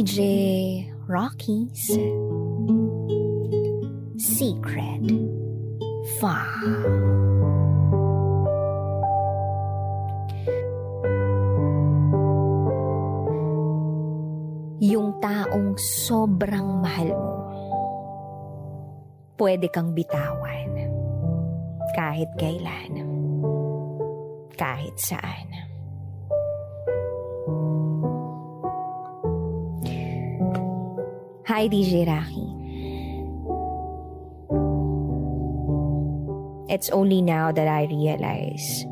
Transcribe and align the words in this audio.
DJ 0.00 0.88
Rocky's 1.12 1.92
Secret 4.16 5.04
File. 6.16 6.72
Yung 14.80 15.20
taong 15.20 15.76
sobrang 15.76 16.80
mahal 16.80 17.12
mo, 17.12 17.36
pwede 19.36 19.68
kang 19.68 19.92
bitawan 19.92 20.88
kahit 21.92 22.32
kailan, 22.40 23.04
kahit 24.56 24.96
saan. 24.96 25.49
Hi, 31.50 31.66
DJ 31.66 32.06
Rocky. 32.06 32.46
It's 36.70 36.94
only 36.94 37.18
now 37.26 37.50
that 37.50 37.66
I 37.66 37.90
realize 37.90 38.86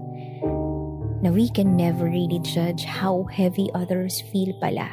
na 1.22 1.30
we 1.30 1.54
can 1.54 1.78
never 1.78 2.10
really 2.10 2.42
judge 2.42 2.82
how 2.82 3.30
heavy 3.30 3.70
others 3.78 4.26
feel 4.34 4.58
pala. 4.58 4.90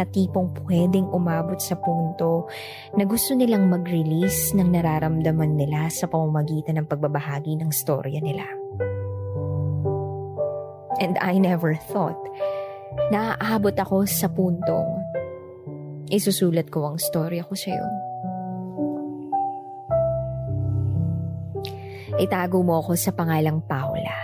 Na 0.00 0.08
tipong 0.08 0.56
pwedeng 0.64 1.12
umabot 1.12 1.60
sa 1.60 1.76
punto 1.76 2.48
na 2.96 3.04
gusto 3.04 3.36
nilang 3.36 3.68
mag-release 3.68 4.56
ng 4.56 4.72
nararamdaman 4.72 5.52
nila 5.52 5.92
sa 5.92 6.08
pamamagitan 6.08 6.80
ng 6.80 6.88
pagbabahagi 6.88 7.60
ng 7.60 7.68
storya 7.68 8.24
nila. 8.24 8.48
And 10.96 11.20
I 11.20 11.36
never 11.36 11.76
thought 11.92 12.16
na 13.12 13.36
aabot 13.36 13.76
ako 13.76 14.08
sa 14.08 14.32
puntong 14.32 15.03
isusulat 16.12 16.68
ko 16.68 16.92
ang 16.92 16.96
storya 17.00 17.44
ko 17.44 17.54
sa'yo. 17.56 17.86
Itago 22.20 22.62
mo 22.62 22.78
ako 22.78 22.94
sa 22.94 23.10
pangalang 23.10 23.58
Paula. 23.66 24.18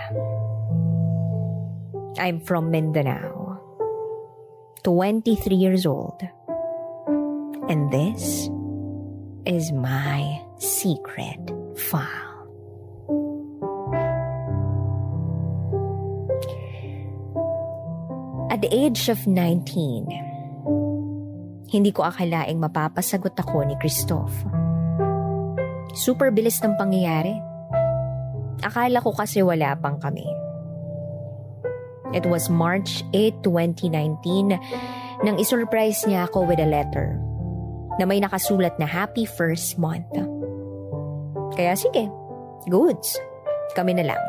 I'm 2.21 2.39
from 2.39 2.71
Mindanao. 2.71 3.59
23 4.83 5.55
years 5.55 5.85
old. 5.85 6.23
And 7.67 7.91
this 7.91 8.49
is 9.45 9.71
my 9.71 10.39
secret 10.57 11.39
file. 11.77 12.31
At 18.51 18.61
the 18.61 18.69
age 18.71 19.09
of 19.09 19.27
19, 19.27 20.30
hindi 21.71 21.95
ko 21.95 22.03
akalaing 22.03 22.59
mapapasagot 22.59 23.31
ako 23.39 23.63
ni 23.63 23.79
Christoph. 23.79 24.35
Super 25.95 26.27
bilis 26.35 26.59
ng 26.59 26.75
pangyayari. 26.75 27.31
Akala 28.59 28.99
ko 28.99 29.15
kasi 29.15 29.39
wala 29.39 29.79
pang 29.79 29.95
kami. 29.95 30.27
It 32.11 32.27
was 32.27 32.51
March 32.51 33.07
8, 33.15 33.39
2019 33.39 34.59
nang 35.23 35.39
isurprise 35.39 36.03
niya 36.03 36.27
ako 36.27 36.43
with 36.43 36.59
a 36.59 36.67
letter 36.67 37.15
na 37.95 38.03
may 38.03 38.19
nakasulat 38.19 38.75
na 38.75 38.83
happy 38.83 39.23
first 39.23 39.79
month. 39.79 40.11
Kaya 41.55 41.71
sige, 41.79 42.11
goods. 42.67 43.15
Kami 43.79 43.95
na 43.95 44.11
lang. 44.11 44.23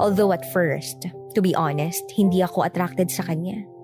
Although 0.00 0.32
at 0.32 0.48
first, 0.48 1.04
to 1.36 1.44
be 1.44 1.52
honest, 1.52 2.08
hindi 2.16 2.40
ako 2.40 2.64
attracted 2.64 3.12
sa 3.12 3.20
kanya. 3.20 3.75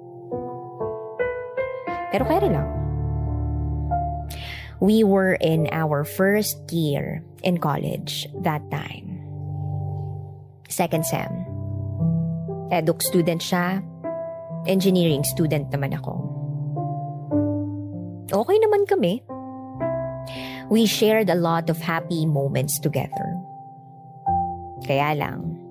Pero 2.13 2.29
kaya 2.29 2.45
lang. 2.53 2.69
We 4.83 5.01
were 5.01 5.39
in 5.41 5.71
our 5.73 6.05
first 6.05 6.61
year 6.69 7.25
in 7.41 7.57
college 7.57 8.29
that 8.45 8.61
time. 8.69 9.23
Second 10.69 11.09
sem. 11.09 11.31
Eduk 12.69 13.01
student 13.01 13.41
siya. 13.41 13.81
Engineering 14.69 15.25
student 15.25 15.73
naman 15.73 15.97
ako. 15.97 16.21
Okay 18.33 18.57
naman 18.61 18.85
kami. 18.85 19.25
We 20.73 20.89
shared 20.89 21.29
a 21.29 21.37
lot 21.37 21.69
of 21.69 21.81
happy 21.81 22.25
moments 22.25 22.81
together. 22.81 23.29
Kaya 24.83 25.15
lang, 25.15 25.63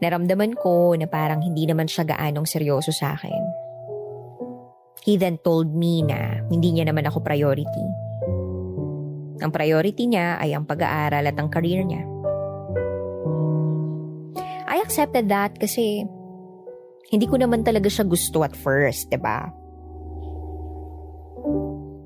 naramdaman 0.00 0.56
ko 0.58 0.96
na 0.96 1.06
parang 1.06 1.44
hindi 1.44 1.68
naman 1.68 1.86
siya 1.86 2.08
gaanong 2.08 2.48
seryoso 2.48 2.90
sa 2.90 3.14
akin. 3.14 3.42
He 5.08 5.16
then 5.16 5.40
told 5.40 5.72
me 5.72 6.04
na 6.04 6.44
hindi 6.52 6.68
niya 6.68 6.92
naman 6.92 7.08
ako 7.08 7.24
priority. 7.24 7.84
Ang 9.40 9.48
priority 9.48 10.04
niya 10.04 10.36
ay 10.36 10.52
ang 10.52 10.68
pag-aaral 10.68 11.24
at 11.24 11.32
ang 11.32 11.48
career 11.48 11.80
niya. 11.80 12.04
I 14.68 14.84
accepted 14.84 15.32
that 15.32 15.56
kasi 15.56 16.04
hindi 17.08 17.24
ko 17.24 17.40
naman 17.40 17.64
talaga 17.64 17.88
siya 17.88 18.04
gusto 18.04 18.44
at 18.44 18.52
first, 18.52 19.08
ba? 19.08 19.16
Diba? 19.16 19.38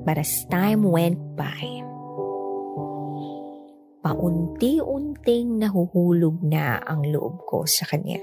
But 0.07 0.23
as 0.23 0.47
time 0.47 0.87
went 0.87 1.19
by, 1.35 1.83
paunti-unting 4.07 5.59
nahuhulog 5.59 6.39
na 6.47 6.79
ang 6.87 7.03
loob 7.11 7.43
ko 7.51 7.67
sa 7.67 7.83
kanya. 7.83 8.23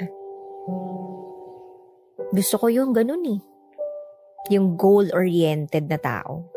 Gusto 2.32 2.56
ko 2.64 2.72
yung 2.72 2.96
ganun 2.96 3.28
eh 3.28 3.49
yung 4.48 4.80
goal-oriented 4.80 5.92
na 5.92 6.00
tao. 6.00 6.48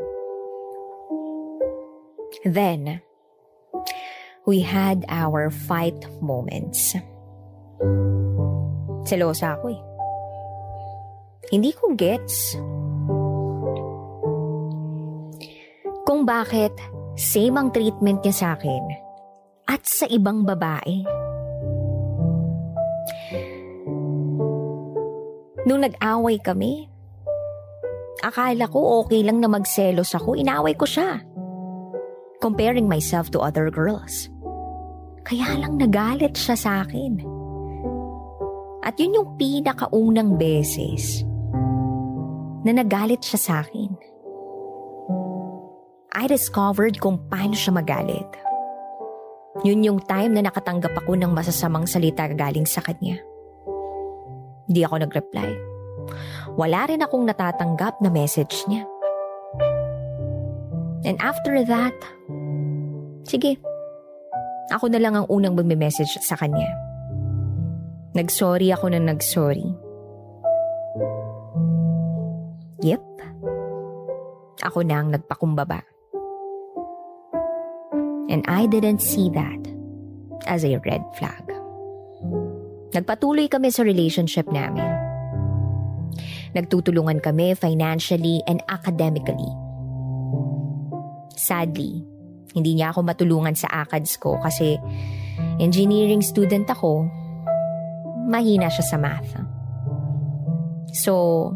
Then, 2.46 3.02
we 4.46 4.62
had 4.62 5.02
our 5.10 5.50
fight 5.50 5.98
moments. 6.22 6.94
Selosa 9.02 9.58
ako 9.58 9.74
eh. 9.74 9.80
Hindi 11.50 11.74
ko 11.74 11.92
gets 11.98 12.54
kung 16.06 16.22
bakit 16.24 16.72
same 17.18 17.58
ang 17.60 17.68
treatment 17.74 18.24
niya 18.24 18.32
sa 18.32 18.46
akin 18.56 18.84
at 19.68 19.82
sa 19.84 20.08
ibang 20.08 20.48
babae. 20.48 21.04
Nung 25.62 25.86
nag-away 25.86 26.42
kami, 26.42 26.91
Akala 28.20 28.68
ko 28.68 29.00
okay 29.00 29.24
lang 29.24 29.40
na 29.40 29.48
magselos 29.48 30.12
ako, 30.12 30.36
inaway 30.36 30.76
ko 30.76 30.84
siya. 30.84 31.24
Comparing 32.44 32.84
myself 32.84 33.32
to 33.32 33.40
other 33.40 33.72
girls. 33.72 34.28
Kaya 35.24 35.56
lang 35.56 35.80
nagalit 35.80 36.36
siya 36.36 36.56
sa 36.58 36.70
akin. 36.84 37.24
At 38.82 38.98
yun 38.98 39.16
yung 39.16 39.28
pinakaunang 39.38 40.36
beses 40.36 41.24
na 42.66 42.76
nagalit 42.76 43.22
siya 43.24 43.38
sa 43.40 43.54
akin. 43.62 43.90
I 46.12 46.28
discovered 46.28 47.00
kung 47.00 47.16
paano 47.30 47.56
siya 47.56 47.72
magalit. 47.72 48.28
Yun 49.62 49.86
yung 49.86 50.00
time 50.04 50.36
na 50.36 50.50
nakatanggap 50.50 50.92
ako 50.98 51.16
ng 51.16 51.30
masasamang 51.32 51.86
salita 51.86 52.26
galing 52.28 52.66
sa 52.66 52.82
kanya. 52.82 53.16
Hindi 54.66 54.82
ako 54.82 55.06
nag-reply 55.06 55.72
wala 56.56 56.88
rin 56.88 57.00
akong 57.00 57.24
natatanggap 57.24 58.00
na 58.04 58.10
message 58.12 58.64
niya. 58.68 58.84
And 61.02 61.18
after 61.18 61.66
that, 61.66 61.96
sige, 63.26 63.58
ako 64.70 64.86
na 64.92 65.02
lang 65.02 65.18
ang 65.18 65.26
unang 65.26 65.58
magme-message 65.58 66.22
sa 66.22 66.38
kanya. 66.38 66.70
Nagsorry 68.14 68.70
ako 68.70 68.92
na 68.92 69.00
nagsorry. 69.00 69.66
Yep. 72.84 73.02
Ako 74.62 74.84
na 74.86 74.96
ang 75.00 75.10
nagpakumbaba. 75.10 75.82
And 78.30 78.46
I 78.46 78.64
didn't 78.70 79.02
see 79.02 79.28
that 79.34 79.60
as 80.46 80.62
a 80.64 80.78
red 80.86 81.02
flag. 81.18 81.44
Nagpatuloy 82.92 83.48
kami 83.48 83.72
sa 83.72 83.82
relationship 83.82 84.46
namin. 84.48 85.11
Nagtutulungan 86.52 87.24
kami 87.24 87.56
financially 87.56 88.44
and 88.44 88.60
academically. 88.68 89.48
Sadly, 91.32 92.04
hindi 92.52 92.76
niya 92.76 92.92
ako 92.92 93.08
matulungan 93.08 93.56
sa 93.56 93.84
ACADS 93.84 94.20
ko 94.20 94.36
kasi 94.40 94.76
engineering 95.56 96.20
student 96.20 96.68
ako, 96.68 97.08
mahina 98.28 98.68
siya 98.68 98.84
sa 98.84 98.96
math. 99.00 99.32
So, 100.92 101.48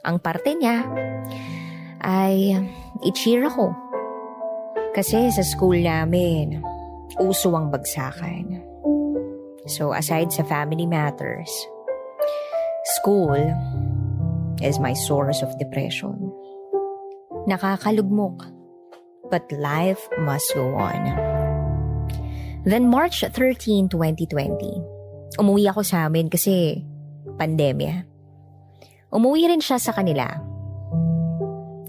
ang 0.00 0.16
parte 0.24 0.56
niya 0.56 0.88
ay 2.00 2.56
i-cheer 3.04 3.44
ako. 3.44 3.76
Kasi 4.96 5.28
sa 5.28 5.44
school 5.44 5.84
namin, 5.84 6.64
uso 7.20 7.52
ang 7.52 7.68
bagsakan. 7.68 8.64
So 9.68 9.92
aside 9.92 10.32
sa 10.32 10.42
family 10.48 10.88
matters, 10.88 11.52
school 12.98 13.38
is 14.60 14.78
my 14.78 14.92
source 14.92 15.42
of 15.42 15.56
depression. 15.58 16.16
Nakakalugmok, 17.48 18.46
but 19.32 19.44
life 19.52 20.04
must 20.20 20.52
go 20.54 20.76
on. 20.76 21.00
Then 22.64 22.92
March 22.92 23.24
13, 23.24 23.88
2020, 23.88 25.40
umuwi 25.40 25.64
ako 25.72 25.80
sa 25.80 26.06
amin 26.06 26.28
kasi 26.28 26.84
pandemya. 27.40 28.04
Umuwi 29.10 29.48
rin 29.48 29.64
siya 29.64 29.80
sa 29.80 29.96
kanila. 29.96 30.28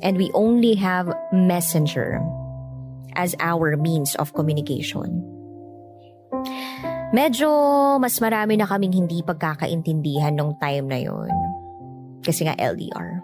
And 0.01 0.17
we 0.17 0.31
only 0.33 0.73
have 0.79 1.11
messenger 1.29 2.17
as 3.13 3.35
our 3.43 3.75
means 3.77 4.15
of 4.15 4.33
communication. 4.33 5.21
Medyo 7.11 7.51
mas 7.99 8.17
marami 8.23 8.55
na 8.55 8.63
kaming 8.63 8.95
hindi 8.95 9.19
pagkakaintindihan 9.19 10.31
nung 10.39 10.55
time 10.57 10.87
na 10.87 10.99
yon. 11.03 11.50
Kasi 12.21 12.45
nga 12.45 12.55
LDR. 12.57 13.21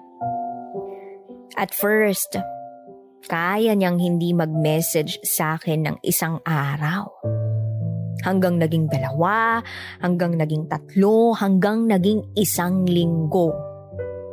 At 1.58 1.74
first, 1.74 2.38
kaya 3.26 3.74
niyang 3.74 3.98
hindi 3.98 4.32
mag-message 4.32 5.18
sa 5.26 5.58
akin 5.58 5.90
ng 5.90 5.98
isang 6.06 6.38
araw. 6.46 7.10
Hanggang 8.22 8.62
naging 8.62 8.90
dalawa, 8.90 9.62
hanggang 10.02 10.38
naging 10.38 10.70
tatlo, 10.70 11.34
hanggang 11.34 11.86
naging 11.86 12.22
isang 12.38 12.86
linggo 12.86 13.54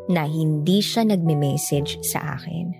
na 0.08 0.28
hindi 0.28 0.84
siya 0.84 1.08
nagme-message 1.08 2.00
sa 2.04 2.36
akin. 2.36 2.72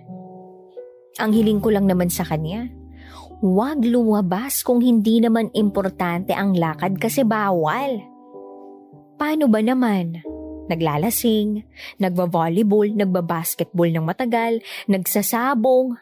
Ang 1.22 1.30
hiling 1.30 1.60
ko 1.62 1.72
lang 1.72 1.88
naman 1.88 2.12
sa 2.12 2.26
kanya, 2.26 2.68
huwag 3.40 3.80
lumabas 3.84 4.60
kung 4.60 4.84
hindi 4.84 5.22
naman 5.22 5.48
importante 5.56 6.36
ang 6.36 6.52
lakad 6.52 6.98
kasi 7.00 7.22
bawal. 7.24 8.02
Paano 9.14 9.46
ba 9.46 9.60
naman? 9.62 10.33
Naglalasing, 10.70 11.60
nagba-volleyball, 12.00 12.88
nagba-basketball 12.96 13.90
ng 13.92 14.04
matagal, 14.04 14.64
nagsasabong. 14.88 15.96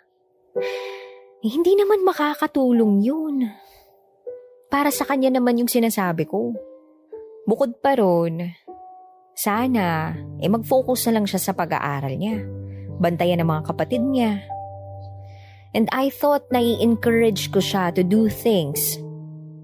Eh, 1.42 1.50
hindi 1.50 1.74
naman 1.74 2.06
makakatulong 2.06 3.02
yun. 3.02 3.50
Para 4.70 4.94
sa 4.94 5.02
kanya 5.04 5.34
naman 5.34 5.58
yung 5.58 5.70
sinasabi 5.70 6.24
ko. 6.24 6.54
Bukod 7.42 7.82
pa 7.82 7.98
ron, 7.98 8.54
sana 9.34 10.14
eh 10.38 10.46
mag-focus 10.46 11.10
na 11.10 11.18
lang 11.18 11.26
siya 11.26 11.42
sa 11.42 11.52
pag-aaral 11.52 12.14
niya. 12.14 12.46
Bantayan 13.02 13.42
ng 13.42 13.50
mga 13.50 13.62
kapatid 13.74 14.06
niya, 14.06 14.46
And 15.72 15.88
I 15.88 16.12
thought 16.12 16.44
na 16.52 16.60
i-encourage 16.60 17.48
ko 17.48 17.64
siya 17.64 17.96
to 17.96 18.04
do 18.04 18.28
things 18.28 19.00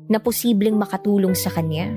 na 0.08 0.16
posibleng 0.16 0.80
makatulong 0.80 1.36
sa 1.36 1.52
kanya. 1.52 1.92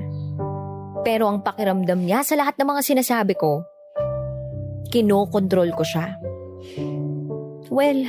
Pero 1.02 1.26
ang 1.26 1.42
pakiramdam 1.42 2.06
niya 2.06 2.22
sa 2.22 2.38
lahat 2.38 2.54
ng 2.58 2.68
mga 2.70 2.82
sinasabi 2.82 3.34
ko, 3.34 3.66
kinokontrol 4.90 5.70
ko 5.74 5.82
siya. 5.82 6.06
Well, 7.72 8.06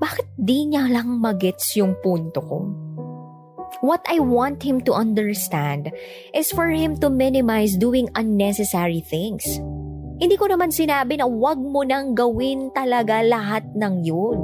bakit 0.00 0.26
di 0.34 0.66
niya 0.66 0.90
lang 0.90 1.20
magets 1.20 1.76
yung 1.78 1.94
punto 2.00 2.40
ko? 2.40 2.58
What 3.84 4.02
I 4.10 4.18
want 4.18 4.66
him 4.66 4.82
to 4.88 4.92
understand 4.92 5.94
is 6.34 6.50
for 6.50 6.68
him 6.68 6.98
to 7.04 7.08
minimize 7.08 7.78
doing 7.78 8.10
unnecessary 8.18 9.00
things. 9.06 9.46
Hindi 10.20 10.36
ko 10.36 10.52
naman 10.52 10.74
sinabi 10.74 11.16
na 11.16 11.24
wag 11.24 11.56
mo 11.56 11.86
nang 11.86 12.12
gawin 12.12 12.74
talaga 12.76 13.24
lahat 13.24 13.64
ng 13.72 13.94
yun. 14.04 14.40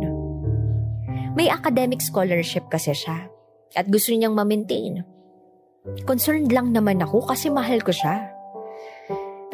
May 1.36 1.52
academic 1.52 2.00
scholarship 2.00 2.64
kasi 2.72 2.96
siya 2.96 3.28
at 3.76 3.84
gusto 3.92 4.14
niyang 4.14 4.32
ma-maintain. 4.32 5.15
Concerned 6.02 6.50
lang 6.50 6.74
naman 6.74 6.98
ako 6.98 7.30
kasi 7.30 7.46
mahal 7.46 7.78
ko 7.78 7.94
siya. 7.94 8.34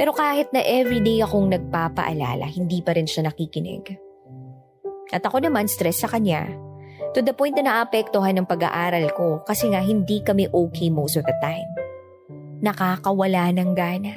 Pero 0.00 0.16
kahit 0.16 0.48
na 0.56 0.64
everyday 0.64 1.20
akong 1.20 1.52
nagpapaalala, 1.52 2.48
hindi 2.48 2.80
pa 2.80 2.96
rin 2.96 3.04
siya 3.04 3.28
nakikinig. 3.28 3.92
At 5.12 5.20
ako 5.28 5.44
naman 5.44 5.68
stress 5.68 6.00
sa 6.00 6.08
kanya 6.08 6.48
to 7.12 7.20
the 7.20 7.36
point 7.36 7.52
na 7.60 7.68
naapektuhan 7.68 8.32
ng 8.40 8.48
pag-aaral 8.48 9.12
ko 9.12 9.44
kasi 9.44 9.68
nga 9.68 9.84
hindi 9.84 10.24
kami 10.24 10.48
okay 10.48 10.88
most 10.88 11.20
of 11.20 11.28
the 11.28 11.36
time. 11.44 11.68
Nakakawala 12.64 13.52
ng 13.52 13.70
gana. 13.76 14.16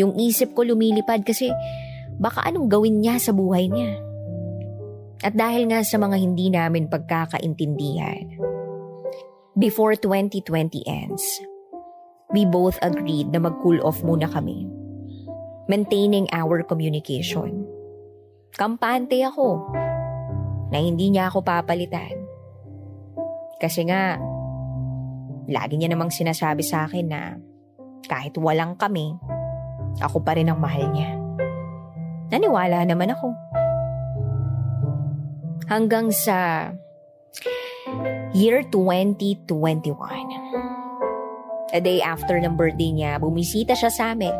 Yung 0.00 0.16
isip 0.16 0.56
ko 0.56 0.64
lumilipad 0.64 1.28
kasi 1.28 1.52
baka 2.16 2.48
anong 2.48 2.72
gawin 2.72 3.04
niya 3.04 3.20
sa 3.20 3.36
buhay 3.36 3.68
niya. 3.68 4.00
At 5.20 5.36
dahil 5.36 5.68
nga 5.68 5.84
sa 5.84 6.00
mga 6.00 6.16
hindi 6.16 6.48
namin 6.48 6.88
pagkakaintindihan, 6.88 8.37
before 9.58 9.98
2020 9.98 10.86
ends, 10.86 11.42
we 12.30 12.46
both 12.46 12.78
agreed 12.78 13.34
na 13.34 13.42
mag-cool 13.42 13.82
off 13.82 13.98
muna 14.06 14.30
kami. 14.30 14.70
Maintaining 15.66 16.30
our 16.30 16.62
communication. 16.62 17.66
Kampante 18.54 19.18
ako 19.20 19.66
na 20.70 20.78
hindi 20.78 21.10
niya 21.12 21.28
ako 21.28 21.42
papalitan. 21.42 22.14
Kasi 23.58 23.84
nga, 23.90 24.16
lagi 25.50 25.74
niya 25.76 25.90
namang 25.92 26.14
sinasabi 26.14 26.62
sa 26.62 26.86
akin 26.86 27.06
na 27.10 27.34
kahit 28.06 28.38
walang 28.38 28.78
kami, 28.78 29.18
ako 29.98 30.22
pa 30.22 30.38
rin 30.38 30.48
ang 30.48 30.62
mahal 30.62 30.86
niya. 30.94 31.18
Naniwala 32.30 32.86
naman 32.86 33.10
ako 33.10 33.34
hanggang 35.68 36.08
sa 36.14 36.70
year 38.36 38.60
2021. 38.68 39.48
A 41.72 41.80
day 41.80 42.00
after 42.00 42.36
ng 42.36 42.56
birthday 42.56 42.92
niya, 42.92 43.20
bumisita 43.20 43.76
siya 43.76 43.92
sa 43.92 44.12
amin. 44.12 44.32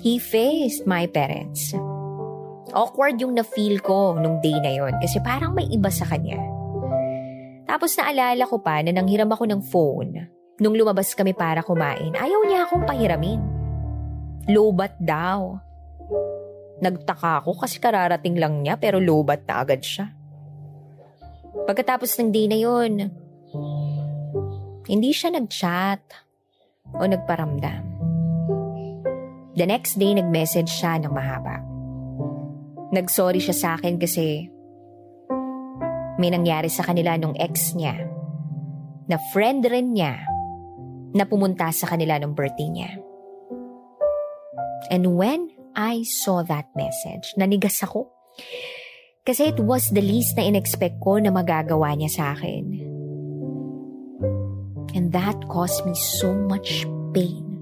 He 0.00 0.20
faced 0.20 0.88
my 0.88 1.08
parents. 1.08 1.72
Awkward 2.72 3.20
yung 3.20 3.36
na-feel 3.36 3.78
ko 3.84 4.16
nung 4.16 4.40
day 4.40 4.56
na 4.58 4.72
yon 4.72 4.96
kasi 4.98 5.20
parang 5.20 5.52
may 5.52 5.68
iba 5.68 5.92
sa 5.92 6.08
kanya. 6.08 6.40
Tapos 7.64 7.96
naalala 7.96 8.44
ko 8.48 8.60
pa 8.60 8.80
na 8.84 8.92
nanghiram 8.92 9.30
ako 9.32 9.44
ng 9.48 9.62
phone 9.64 10.12
nung 10.60 10.74
lumabas 10.74 11.12
kami 11.12 11.32
para 11.36 11.60
kumain. 11.64 12.12
Ayaw 12.16 12.40
niya 12.48 12.66
akong 12.68 12.84
pahiramin. 12.84 13.40
Lobat 14.50 14.96
daw. 15.00 15.60
Nagtaka 16.84 17.44
ako 17.44 17.64
kasi 17.64 17.80
kararating 17.80 18.36
lang 18.36 18.60
niya 18.60 18.76
pero 18.76 19.00
lobat 19.00 19.46
na 19.48 19.64
agad 19.64 19.80
siya. 19.80 20.23
Pagkatapos 21.62 22.18
ng 22.18 22.34
day 22.34 22.50
na 22.50 22.58
yun, 22.58 23.14
hindi 24.90 25.10
siya 25.14 25.30
nag-chat 25.30 26.02
o 26.90 27.06
nagparamdam. 27.06 27.82
The 29.54 29.66
next 29.70 30.02
day, 30.02 30.18
nag-message 30.18 30.66
siya 30.66 30.98
ng 30.98 31.14
mahaba. 31.14 31.62
Nag-sorry 32.90 33.38
siya 33.38 33.54
sa 33.54 33.68
akin 33.78 34.02
kasi 34.02 34.50
may 36.18 36.30
nangyari 36.34 36.66
sa 36.66 36.82
kanila 36.82 37.14
nung 37.14 37.38
ex 37.38 37.74
niya 37.78 37.94
na 39.06 39.16
friend 39.30 39.66
rin 39.66 39.94
niya 39.94 40.18
na 41.14 41.22
pumunta 41.22 41.70
sa 41.70 41.86
kanila 41.86 42.18
nung 42.18 42.34
birthday 42.34 42.66
niya. 42.66 42.90
And 44.90 45.14
when 45.14 45.54
I 45.78 46.02
saw 46.02 46.42
that 46.46 46.70
message, 46.74 47.34
nanigas 47.38 47.78
ako. 47.82 48.10
Kasi 49.24 49.56
it 49.56 49.60
was 49.64 49.88
the 49.88 50.04
least 50.04 50.36
na 50.36 50.44
inexpect 50.44 51.00
ko 51.00 51.16
na 51.16 51.32
magagawa 51.32 51.96
niya 51.96 52.12
sa 52.12 52.36
akin. 52.36 52.76
And 54.92 55.08
that 55.16 55.48
caused 55.48 55.80
me 55.88 55.96
so 55.96 56.36
much 56.36 56.84
pain. 57.16 57.56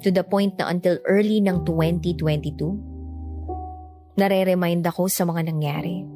To 0.00 0.08
the 0.08 0.24
point 0.24 0.56
na 0.56 0.72
until 0.72 0.96
early 1.04 1.44
ng 1.44 1.60
2022, 1.60 4.16
nare-remind 4.16 4.88
ako 4.88 5.12
sa 5.12 5.28
mga 5.28 5.52
nangyari. 5.52 6.08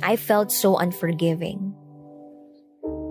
I 0.00 0.16
felt 0.16 0.48
so 0.48 0.80
unforgiving. 0.80 1.76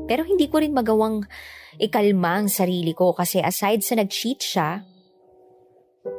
Pero 0.10 0.26
hindi 0.26 0.50
ko 0.50 0.66
rin 0.66 0.74
magawang 0.74 1.30
ikalma 1.78 2.42
ang 2.42 2.50
sarili 2.50 2.98
ko 2.98 3.14
kasi 3.14 3.38
aside 3.38 3.86
sa 3.86 4.02
nag-cheat 4.02 4.42
siya, 4.42 4.82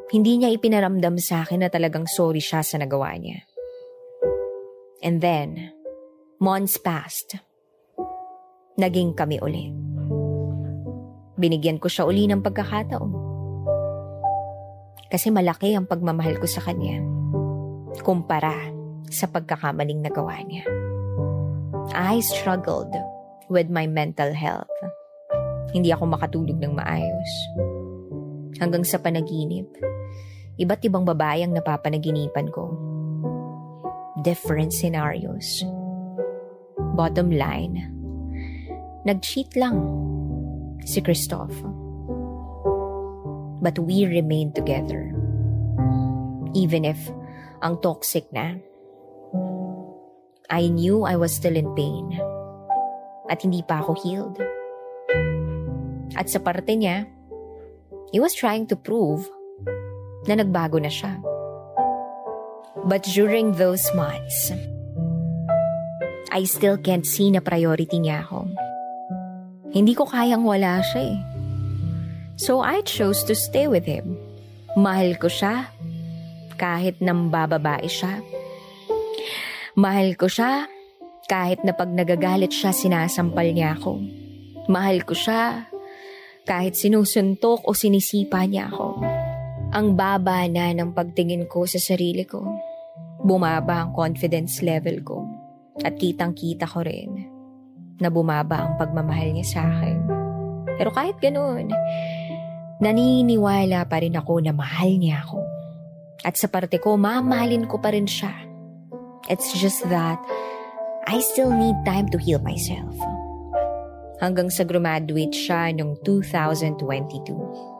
hindi 0.08 0.40
niya 0.40 0.48
ipinaramdam 0.52 1.20
sa 1.20 1.44
akin 1.44 1.64
na 1.64 1.68
talagang 1.68 2.08
sorry 2.08 2.40
siya 2.40 2.64
sa 2.64 2.80
nagawa 2.80 3.12
niya. 3.20 3.44
And 5.04 5.20
then, 5.20 5.70
months 6.40 6.80
passed. 6.80 7.36
Naging 8.80 9.14
kami 9.14 9.36
uli. 9.38 9.70
Binigyan 11.38 11.78
ko 11.78 11.86
siya 11.86 12.08
uli 12.08 12.26
ng 12.26 12.40
pagkakataon. 12.40 13.12
Kasi 15.08 15.30
malaki 15.30 15.76
ang 15.76 15.86
pagmamahal 15.86 16.40
ko 16.40 16.46
sa 16.48 16.64
kanya. 16.64 16.98
Kumpara 18.02 18.74
sa 19.08 19.28
pagkakamaling 19.28 20.04
nagawa 20.04 20.40
niya. 20.44 20.64
I 21.96 22.20
struggled 22.20 22.92
with 23.48 23.72
my 23.72 23.88
mental 23.88 24.32
health. 24.36 24.72
Hindi 25.72 25.92
ako 25.92 26.16
makatulog 26.16 26.56
ng 26.60 26.72
maayos. 26.76 27.32
Hanggang 28.58 28.82
sa 28.82 28.98
panaginip, 28.98 29.70
Iba't 30.58 30.82
ibang 30.90 31.06
babae 31.06 31.46
ang 31.46 31.54
napapanaginipan 31.54 32.50
ko. 32.50 32.74
Different 34.26 34.74
scenarios. 34.74 35.62
Bottom 36.98 37.30
line, 37.30 37.78
nag-cheat 39.06 39.54
lang 39.54 39.78
si 40.82 40.98
Christoph. 40.98 41.54
But 43.62 43.78
we 43.78 44.02
remained 44.10 44.58
together. 44.58 45.14
Even 46.58 46.82
if 46.82 46.98
ang 47.62 47.78
toxic 47.78 48.26
na. 48.34 48.58
I 50.50 50.66
knew 50.66 51.06
I 51.06 51.14
was 51.14 51.30
still 51.30 51.54
in 51.54 51.70
pain. 51.78 52.18
At 53.30 53.46
hindi 53.46 53.62
pa 53.62 53.78
ako 53.78 53.94
healed. 54.02 54.42
At 56.18 56.26
sa 56.26 56.42
parte 56.42 56.74
niya, 56.74 57.06
he 58.12 58.20
was 58.20 58.32
trying 58.32 58.66
to 58.68 58.76
prove 58.76 59.28
na 60.24 60.36
nagbago 60.40 60.80
na 60.80 60.88
siya. 60.88 61.16
But 62.88 63.04
during 63.04 63.56
those 63.60 63.84
months, 63.92 64.52
I 66.32 66.44
still 66.44 66.76
can't 66.80 67.04
see 67.04 67.28
na 67.28 67.40
priority 67.40 68.00
niya 68.00 68.24
ako. 68.24 68.48
Hindi 69.72 69.92
ko 69.92 70.08
kayang 70.08 70.44
wala 70.48 70.80
siya 70.80 71.12
eh. 71.12 71.18
So 72.38 72.62
I 72.62 72.80
chose 72.86 73.26
to 73.26 73.34
stay 73.34 73.66
with 73.66 73.84
him. 73.84 74.16
Mahal 74.78 75.18
ko 75.18 75.26
siya 75.26 75.68
kahit 76.54 77.02
nang 77.02 77.28
bababae 77.28 77.90
siya. 77.90 78.22
Mahal 79.74 80.14
ko 80.14 80.30
siya 80.30 80.70
kahit 81.28 81.60
na 81.66 81.74
pag 81.74 81.90
nagagalit 81.92 82.54
siya 82.54 82.72
sinasampal 82.72 83.52
niya 83.52 83.76
ako. 83.76 84.00
Mahal 84.70 85.02
ko 85.04 85.12
siya 85.12 85.68
kahit 86.48 86.72
sinusuntok 86.72 87.68
o 87.68 87.76
sinisipa 87.76 88.48
niya 88.48 88.72
ako. 88.72 89.04
Ang 89.68 89.92
baba 89.92 90.48
na 90.48 90.72
ng 90.72 90.96
pagtingin 90.96 91.44
ko 91.44 91.68
sa 91.68 91.76
sarili 91.76 92.24
ko. 92.24 92.40
Bumaba 93.20 93.84
ang 93.84 93.92
confidence 93.92 94.64
level 94.64 95.04
ko. 95.04 95.28
At 95.84 96.00
kitang-kita 96.00 96.64
ko 96.64 96.80
rin 96.80 97.28
na 98.00 98.08
bumaba 98.08 98.64
ang 98.64 98.72
pagmamahal 98.80 99.36
niya 99.36 99.46
sa 99.46 99.60
akin. 99.68 99.98
Pero 100.80 100.88
kahit 100.94 101.20
ganoon, 101.20 101.68
naniniwala 102.80 103.84
pa 103.84 104.00
rin 104.00 104.16
ako 104.16 104.40
na 104.40 104.56
mahal 104.56 104.88
niya 104.96 105.20
ako. 105.28 105.44
At 106.24 106.40
sa 106.40 106.48
parte 106.48 106.80
ko, 106.80 106.96
mamahalin 106.96 107.68
ko 107.68 107.76
pa 107.76 107.92
rin 107.92 108.08
siya. 108.08 108.32
It's 109.28 109.52
just 109.60 109.84
that 109.92 110.16
I 111.04 111.20
still 111.20 111.52
need 111.52 111.76
time 111.84 112.08
to 112.14 112.18
heal 112.18 112.40
myself. 112.40 113.17
Hanggang 114.18 114.50
sa 114.50 114.66
graduate 114.66 115.34
siya 115.34 115.70
noong 115.74 116.02
2022. 116.02 117.78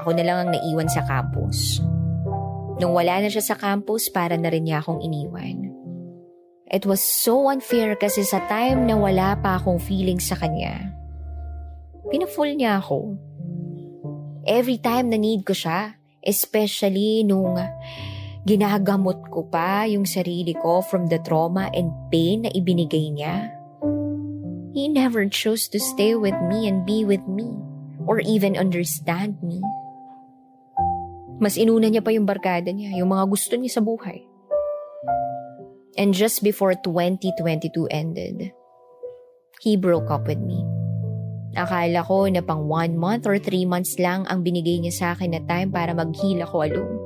Ako 0.00 0.14
na 0.14 0.22
lang 0.22 0.38
ang 0.46 0.50
naiwan 0.52 0.86
sa 0.86 1.02
campus. 1.02 1.80
Nung 2.80 2.96
wala 2.96 3.20
na 3.20 3.28
siya 3.28 3.44
sa 3.44 3.56
campus, 3.56 4.08
para 4.08 4.36
na 4.40 4.48
rin 4.48 4.64
niya 4.64 4.80
akong 4.80 5.04
iniwan. 5.04 5.68
It 6.70 6.86
was 6.86 7.02
so 7.02 7.50
unfair 7.50 7.98
kasi 7.98 8.22
sa 8.22 8.40
time 8.46 8.86
na 8.86 8.94
wala 8.94 9.34
pa 9.42 9.58
akong 9.58 9.82
feeling 9.82 10.22
sa 10.22 10.38
kanya, 10.38 10.94
pinafull 12.08 12.54
niya 12.54 12.78
ako. 12.78 13.18
Every 14.46 14.78
time 14.78 15.10
na 15.10 15.18
need 15.18 15.42
ko 15.42 15.52
siya, 15.52 15.98
especially 16.22 17.26
nung 17.26 17.58
ginagamot 18.46 19.28
ko 19.28 19.44
pa 19.50 19.84
yung 19.84 20.06
sarili 20.08 20.56
ko 20.56 20.80
from 20.80 21.10
the 21.10 21.20
trauma 21.20 21.68
and 21.74 21.92
pain 22.08 22.46
na 22.46 22.50
ibinigay 22.54 23.12
niya. 23.12 23.59
He 24.70 24.86
never 24.86 25.26
chose 25.26 25.66
to 25.74 25.82
stay 25.82 26.14
with 26.14 26.38
me 26.46 26.70
and 26.70 26.86
be 26.86 27.02
with 27.02 27.26
me 27.26 27.58
or 28.06 28.22
even 28.22 28.54
understand 28.54 29.34
me. 29.42 29.58
Mas 31.42 31.58
inuna 31.58 31.90
niya 31.90 32.04
pa 32.04 32.14
yung 32.14 32.28
barkada 32.28 32.70
niya, 32.70 32.94
yung 32.94 33.10
mga 33.10 33.26
gusto 33.26 33.58
niya 33.58 33.80
sa 33.80 33.82
buhay. 33.82 34.22
And 35.98 36.14
just 36.14 36.46
before 36.46 36.78
2022 36.78 37.90
ended, 37.90 38.54
he 39.58 39.74
broke 39.74 40.06
up 40.06 40.30
with 40.30 40.38
me. 40.38 40.62
Akala 41.58 42.06
ko 42.06 42.30
na 42.30 42.38
pang 42.38 42.70
one 42.70 42.94
month 42.94 43.26
or 43.26 43.42
three 43.42 43.66
months 43.66 43.98
lang 43.98 44.22
ang 44.30 44.46
binigay 44.46 44.78
niya 44.78 44.94
sa 44.94 45.06
akin 45.18 45.34
na 45.34 45.42
time 45.50 45.74
para 45.74 45.90
mag-heal 45.90 46.46
ako 46.46 46.56
alone. 46.62 46.96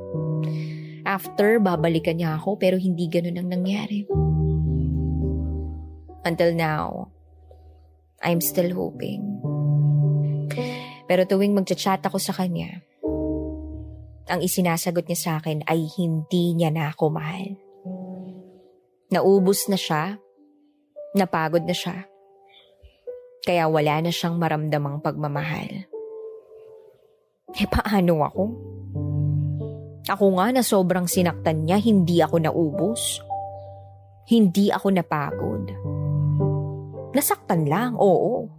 After, 1.09 1.57
babalikan 1.65 2.21
niya 2.21 2.37
ako 2.37 2.61
pero 2.61 2.77
hindi 2.77 3.09
ganun 3.09 3.41
ang 3.41 3.49
nangyari. 3.49 4.05
Until 6.29 6.53
now, 6.53 7.14
I'm 8.25 8.41
still 8.41 8.73
hoping. 8.73 9.21
Pero 11.05 11.29
tuwing 11.29 11.53
magchat-chat 11.53 12.01
ako 12.09 12.17
sa 12.17 12.33
kanya, 12.33 12.81
ang 14.25 14.41
isinasagot 14.41 15.05
niya 15.05 15.19
sa 15.21 15.33
akin 15.37 15.61
ay 15.69 15.85
hindi 16.01 16.57
niya 16.57 16.73
na 16.73 16.89
ako 16.89 17.13
mahal. 17.13 17.61
Naubos 19.13 19.69
na 19.69 19.77
siya. 19.77 20.17
Napagod 21.15 21.63
na 21.69 21.77
siya. 21.77 22.09
Kaya 23.45 23.69
wala 23.69 24.01
na 24.01 24.11
siyang 24.11 24.41
maramdamang 24.41 25.05
pagmamahal. 25.05 25.85
Eh 27.55 27.69
paano 27.69 28.25
ako? 28.25 28.45
Ako 30.09 30.25
nga 30.41 30.47
na 30.51 30.65
sobrang 30.65 31.07
sinaktan 31.07 31.69
niya, 31.69 31.79
hindi 31.79 32.25
ako 32.25 32.37
naubos. 32.41 33.21
Hindi 34.25 34.73
ako 34.73 34.89
napagod. 34.97 35.65
Nasaktan 37.15 37.71
lang, 37.71 37.95
oo. 37.95 38.51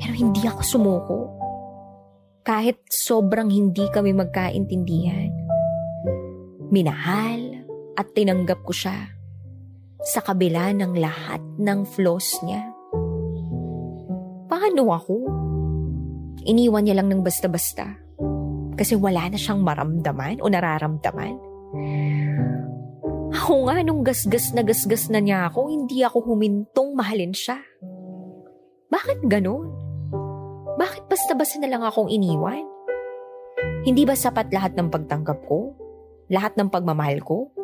Pero 0.00 0.12
hindi 0.16 0.42
ako 0.48 0.60
sumuko. 0.64 1.18
Kahit 2.42 2.80
sobrang 2.88 3.52
hindi 3.52 3.84
kami 3.92 4.16
magkaintindihan. 4.16 5.30
Minahal, 6.72 7.56
at 7.96 8.12
tinanggap 8.12 8.60
ko 8.62 8.72
siya 8.76 9.08
sa 10.04 10.20
kabila 10.20 10.70
ng 10.76 10.92
lahat 11.00 11.40
ng 11.56 11.80
flaws 11.88 12.28
niya. 12.44 12.62
Paano 14.46 14.92
ako? 14.92 15.16
Iniwan 16.46 16.86
niya 16.86 17.02
lang 17.02 17.08
ng 17.10 17.24
basta-basta 17.24 17.98
kasi 18.76 18.94
wala 18.94 19.32
na 19.32 19.40
siyang 19.40 19.64
maramdaman 19.64 20.38
o 20.44 20.46
nararamdaman. 20.46 21.34
Ako 23.46 23.70
nga 23.70 23.78
nung 23.86 24.02
gasgas 24.02 24.50
na 24.58 24.66
gasgas 24.66 25.06
na 25.06 25.22
niya 25.22 25.46
ako, 25.46 25.70
hindi 25.70 26.02
ako 26.02 26.34
humintong 26.34 26.98
mahalin 26.98 27.30
siya. 27.30 27.54
Bakit 28.90 29.22
ganon? 29.30 29.70
Bakit 30.74 31.06
basta-basta 31.06 31.62
na 31.62 31.70
lang 31.70 31.86
akong 31.86 32.10
iniwan? 32.10 32.66
Hindi 33.86 34.02
ba 34.02 34.18
sapat 34.18 34.50
lahat 34.50 34.74
ng 34.74 34.90
pagtanggap 34.90 35.46
ko? 35.46 35.78
Lahat 36.26 36.58
ng 36.58 36.74
pagmamahal 36.74 37.22
ko? 37.22 37.54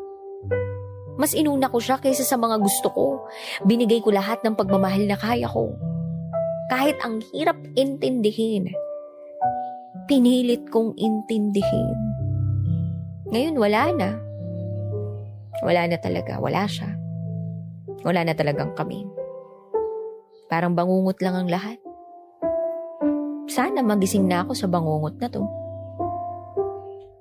Mas 1.18 1.34
inuna 1.34 1.66
ko 1.66 1.82
siya 1.82 1.98
kaysa 1.98 2.22
sa 2.22 2.38
mga 2.38 2.62
gusto 2.62 2.86
ko. 2.94 3.06
Binigay 3.66 3.98
ko 4.06 4.14
lahat 4.14 4.38
ng 4.46 4.54
pagmamahal 4.54 5.02
na 5.02 5.18
kaya 5.18 5.50
ko. 5.50 5.74
Kahit 6.70 6.94
ang 7.02 7.18
hirap 7.34 7.58
intindihin. 7.74 8.70
Pinilit 10.06 10.62
kong 10.70 10.94
intindihin. 10.94 11.98
Ngayon 13.34 13.58
wala 13.58 13.82
na. 13.98 14.10
Wala 15.60 15.84
na 15.84 16.00
talaga. 16.00 16.40
Wala 16.40 16.64
siya. 16.64 16.88
Wala 18.00 18.24
na 18.24 18.32
talagang 18.32 18.72
kami. 18.72 19.04
Parang 20.48 20.72
bangungot 20.72 21.20
lang 21.20 21.36
ang 21.36 21.48
lahat. 21.52 21.76
Sana 23.52 23.84
magising 23.84 24.24
na 24.24 24.48
ako 24.48 24.56
sa 24.56 24.66
bangungot 24.72 25.20
na 25.20 25.28
to. 25.28 25.44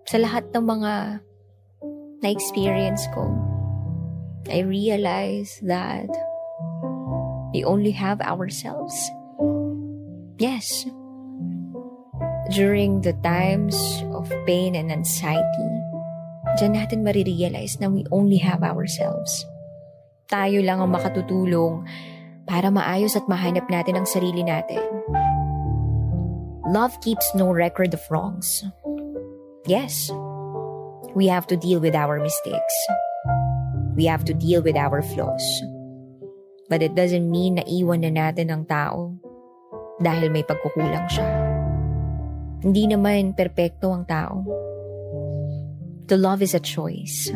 Sa 0.07 0.15
lahat 0.15 0.47
ng 0.55 0.63
mga 0.63 0.93
na-experience 2.23 3.03
ko, 3.11 3.27
I 4.47 4.63
realize 4.63 5.59
that 5.63 6.09
we 7.53 7.63
only 7.63 7.91
have 7.91 8.19
ourselves. 8.23 8.95
Yes. 10.39 10.67
During 12.51 13.01
the 13.01 13.13
times 13.23 13.77
of 14.11 14.27
pain 14.43 14.75
and 14.75 14.91
anxiety, 14.91 15.71
dyan 16.59 16.75
natin 16.75 17.05
marirealize 17.05 17.79
na 17.79 17.87
we 17.87 18.03
only 18.11 18.39
have 18.41 18.65
ourselves. 18.65 19.45
Tayo 20.31 20.63
lang 20.63 20.79
ang 20.79 20.91
makatutulong 20.95 21.83
para 22.47 22.71
maayos 22.71 23.15
at 23.15 23.27
mahanap 23.27 23.67
natin 23.67 23.99
ang 23.99 24.07
sarili 24.07 24.43
natin. 24.43 24.79
Love 26.71 26.95
keeps 27.03 27.27
no 27.35 27.51
record 27.51 27.91
of 27.91 28.03
wrongs. 28.07 28.63
Yes, 29.67 30.07
we 31.13 31.27
have 31.27 31.45
to 31.51 31.59
deal 31.59 31.83
with 31.83 31.93
our 31.93 32.19
mistakes. 32.19 32.75
We 33.95 34.07
have 34.07 34.23
to 34.25 34.33
deal 34.33 34.63
with 34.63 34.79
our 34.79 35.03
flaws. 35.03 35.43
But 36.71 36.79
it 36.79 36.95
doesn't 36.95 37.27
mean 37.27 37.59
na 37.59 37.67
iwan 37.67 38.07
na 38.07 38.11
natin 38.15 38.47
ang 38.47 38.63
tao 38.63 39.19
dahil 39.99 40.31
may 40.31 40.47
pagkukulang 40.47 41.11
siya. 41.11 41.27
Hindi 42.63 42.87
naman 42.87 43.35
perpekto 43.35 43.91
ang 43.91 44.07
tao. 44.07 44.47
To 46.11 46.19
love 46.19 46.43
is 46.43 46.51
a 46.51 46.59
choice. 46.59 47.31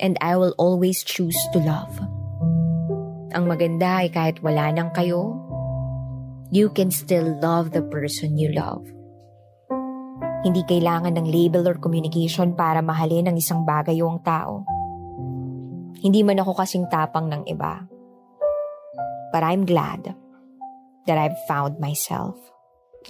And 0.00 0.16
I 0.24 0.40
will 0.40 0.56
always 0.56 1.04
choose 1.04 1.36
to 1.52 1.60
love. 1.60 1.92
Ang 3.36 3.52
maganda 3.52 4.00
ay 4.00 4.08
kahit 4.08 4.40
wala 4.40 4.72
nang 4.72 4.96
kayo, 4.96 5.36
you 6.48 6.72
can 6.72 6.88
still 6.88 7.36
love 7.44 7.76
the 7.76 7.84
person 7.84 8.40
you 8.40 8.48
love. 8.56 8.88
Hindi 10.40 10.64
kailangan 10.64 11.20
ng 11.20 11.28
label 11.28 11.68
or 11.68 11.76
communication 11.76 12.56
para 12.56 12.80
mahalin 12.80 13.28
ang 13.28 13.36
isang 13.36 13.68
bagay 13.68 14.00
o 14.00 14.08
ang 14.08 14.24
tao. 14.24 14.64
Hindi 16.00 16.24
man 16.24 16.40
ako 16.40 16.64
kasing 16.64 16.88
tapang 16.88 17.28
ng 17.28 17.44
iba. 17.44 17.84
But 19.36 19.44
I'm 19.44 19.68
glad 19.68 20.16
that 21.04 21.20
I've 21.20 21.36
found 21.44 21.76
myself. 21.76 22.40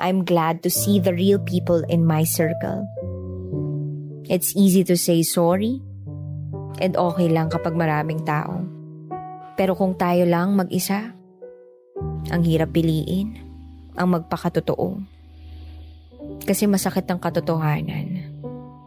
I'm 0.02 0.26
glad 0.26 0.66
to 0.66 0.75
see 0.75 0.99
the 0.99 1.14
real 1.14 1.38
people 1.38 1.87
in 1.87 2.02
my 2.02 2.26
circle. 2.26 2.90
It's 4.31 4.55
easy 4.55 4.87
to 4.87 4.95
say 4.95 5.27
sorry, 5.27 5.83
and 6.79 6.95
okay 6.95 7.27
lang 7.27 7.51
kapag 7.51 7.75
maraming 7.75 8.23
tao. 8.23 8.63
Pero 9.59 9.75
kung 9.75 9.99
tayo 9.99 10.23
lang 10.23 10.55
mag-isa, 10.55 11.11
ang 12.31 12.43
hirap 12.47 12.71
piliin, 12.71 13.35
ang 13.99 14.15
magpakatotoo. 14.15 15.03
Kasi 16.47 16.71
masakit 16.71 17.11
ang 17.11 17.19
katotohanan 17.19 18.23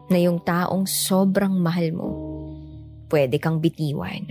na 0.07 0.17
yung 0.17 0.39
taong 0.39 0.87
sobrang 0.87 1.51
mahal 1.59 1.91
mo, 1.91 2.09
pwede 3.11 3.35
kang 3.35 3.59
bitiwan 3.59 4.23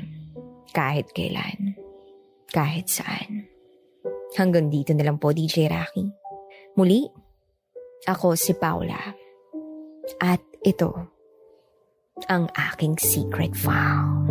kahit 0.73 1.13
kailan, 1.13 1.77
kahit 2.49 2.89
saan. 2.89 3.45
Hanggang 4.33 4.73
dito 4.73 4.97
na 4.97 5.05
lang 5.05 5.21
po, 5.21 5.29
DJ 5.29 5.69
Rocky. 5.69 6.09
Muli, 6.81 7.05
ako 8.09 8.33
si 8.33 8.57
Paula. 8.57 9.13
At 10.17 10.41
ito, 10.63 10.95
ang 12.31 12.47
aking 12.55 12.95
secret 13.03 13.51
vow. 13.59 14.22